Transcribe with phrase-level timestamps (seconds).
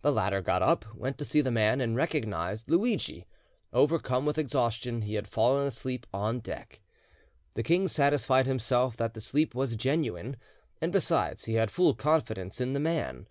[0.00, 3.26] The latter got up, went to see the man, and recognised Luidgi;
[3.74, 6.80] overcome with exhaustion, he had fallen asleep on deck.
[7.52, 10.38] The king satisfied himself that the sleep was genuine,
[10.80, 13.26] and besides he had full confidence in the man.